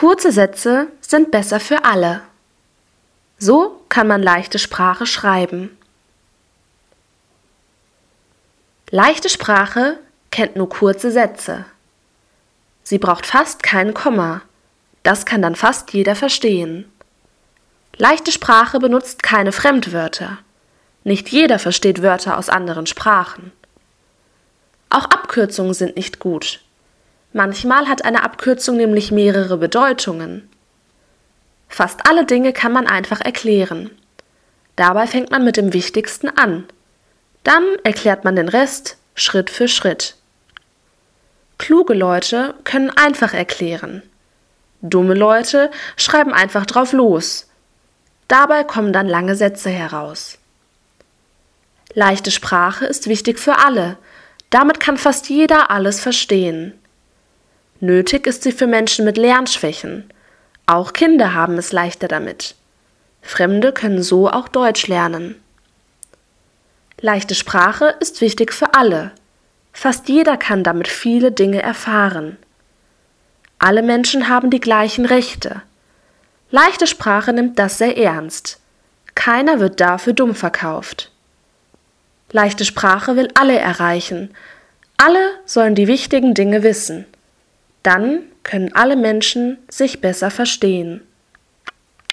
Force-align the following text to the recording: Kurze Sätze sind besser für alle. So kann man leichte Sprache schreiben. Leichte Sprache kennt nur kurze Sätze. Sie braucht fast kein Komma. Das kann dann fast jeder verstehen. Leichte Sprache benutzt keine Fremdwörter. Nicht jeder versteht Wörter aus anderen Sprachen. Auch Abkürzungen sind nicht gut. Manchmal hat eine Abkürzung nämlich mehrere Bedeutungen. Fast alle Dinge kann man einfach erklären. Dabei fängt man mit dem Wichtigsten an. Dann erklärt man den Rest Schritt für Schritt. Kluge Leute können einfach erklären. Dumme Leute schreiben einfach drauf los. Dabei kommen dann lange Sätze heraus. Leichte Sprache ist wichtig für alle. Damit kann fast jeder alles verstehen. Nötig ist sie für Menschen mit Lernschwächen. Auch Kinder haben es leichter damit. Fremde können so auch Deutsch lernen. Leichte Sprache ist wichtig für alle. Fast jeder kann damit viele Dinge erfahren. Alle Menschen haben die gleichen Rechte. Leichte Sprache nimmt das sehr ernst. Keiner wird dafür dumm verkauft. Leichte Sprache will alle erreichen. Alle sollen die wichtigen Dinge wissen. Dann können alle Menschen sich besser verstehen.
Kurze 0.00 0.32
Sätze 0.32 0.86
sind 1.02 1.30
besser 1.30 1.60
für 1.60 1.84
alle. 1.84 2.22
So 3.36 3.82
kann 3.90 4.06
man 4.06 4.22
leichte 4.22 4.58
Sprache 4.58 5.04
schreiben. 5.04 5.76
Leichte 8.88 9.28
Sprache 9.28 9.98
kennt 10.30 10.56
nur 10.56 10.70
kurze 10.70 11.10
Sätze. 11.12 11.66
Sie 12.82 12.96
braucht 12.96 13.26
fast 13.26 13.62
kein 13.62 13.92
Komma. 13.92 14.40
Das 15.02 15.26
kann 15.26 15.42
dann 15.42 15.54
fast 15.54 15.92
jeder 15.92 16.16
verstehen. 16.16 16.90
Leichte 17.94 18.32
Sprache 18.32 18.78
benutzt 18.78 19.22
keine 19.22 19.52
Fremdwörter. 19.52 20.38
Nicht 21.04 21.28
jeder 21.28 21.58
versteht 21.58 22.00
Wörter 22.00 22.38
aus 22.38 22.48
anderen 22.48 22.86
Sprachen. 22.86 23.52
Auch 24.88 25.04
Abkürzungen 25.04 25.74
sind 25.74 25.96
nicht 25.96 26.20
gut. 26.20 26.62
Manchmal 27.32 27.88
hat 27.88 28.04
eine 28.04 28.22
Abkürzung 28.24 28.76
nämlich 28.76 29.12
mehrere 29.12 29.56
Bedeutungen. 29.56 30.48
Fast 31.68 32.06
alle 32.08 32.24
Dinge 32.24 32.52
kann 32.52 32.72
man 32.72 32.86
einfach 32.86 33.20
erklären. 33.20 33.90
Dabei 34.74 35.06
fängt 35.06 35.30
man 35.30 35.44
mit 35.44 35.56
dem 35.56 35.72
Wichtigsten 35.72 36.28
an. 36.28 36.64
Dann 37.44 37.64
erklärt 37.84 38.24
man 38.24 38.34
den 38.34 38.48
Rest 38.48 38.96
Schritt 39.14 39.50
für 39.50 39.68
Schritt. 39.68 40.16
Kluge 41.58 41.94
Leute 41.94 42.54
können 42.64 42.90
einfach 42.90 43.34
erklären. 43.34 44.02
Dumme 44.80 45.14
Leute 45.14 45.70
schreiben 45.96 46.32
einfach 46.32 46.64
drauf 46.64 46.92
los. 46.92 47.48
Dabei 48.28 48.64
kommen 48.64 48.92
dann 48.92 49.08
lange 49.08 49.36
Sätze 49.36 49.70
heraus. 49.70 50.38
Leichte 51.92 52.30
Sprache 52.30 52.86
ist 52.86 53.08
wichtig 53.08 53.38
für 53.38 53.58
alle. 53.58 53.98
Damit 54.48 54.80
kann 54.80 54.96
fast 54.96 55.28
jeder 55.28 55.70
alles 55.70 56.00
verstehen. 56.00 56.79
Nötig 57.80 58.26
ist 58.26 58.42
sie 58.42 58.52
für 58.52 58.66
Menschen 58.66 59.06
mit 59.06 59.16
Lernschwächen. 59.16 60.12
Auch 60.66 60.92
Kinder 60.92 61.32
haben 61.32 61.56
es 61.56 61.72
leichter 61.72 62.08
damit. 62.08 62.54
Fremde 63.22 63.72
können 63.72 64.02
so 64.02 64.30
auch 64.30 64.48
Deutsch 64.48 64.86
lernen. 64.86 65.34
Leichte 67.00 67.34
Sprache 67.34 67.94
ist 68.00 68.20
wichtig 68.20 68.52
für 68.52 68.74
alle. 68.74 69.12
Fast 69.72 70.08
jeder 70.08 70.36
kann 70.36 70.62
damit 70.62 70.88
viele 70.88 71.32
Dinge 71.32 71.62
erfahren. 71.62 72.36
Alle 73.58 73.82
Menschen 73.82 74.28
haben 74.28 74.50
die 74.50 74.60
gleichen 74.60 75.06
Rechte. 75.06 75.62
Leichte 76.50 76.86
Sprache 76.86 77.32
nimmt 77.32 77.58
das 77.58 77.78
sehr 77.78 77.96
ernst. 77.96 78.58
Keiner 79.14 79.60
wird 79.60 79.80
dafür 79.80 80.12
dumm 80.12 80.34
verkauft. 80.34 81.10
Leichte 82.32 82.64
Sprache 82.64 83.16
will 83.16 83.28
alle 83.34 83.58
erreichen. 83.58 84.34
Alle 84.98 85.30
sollen 85.46 85.74
die 85.74 85.88
wichtigen 85.88 86.34
Dinge 86.34 86.62
wissen. 86.62 87.06
Dann 87.82 88.22
können 88.42 88.72
alle 88.74 88.96
Menschen 88.96 89.58
sich 89.68 90.00
besser 90.00 90.30
verstehen. 90.30 91.02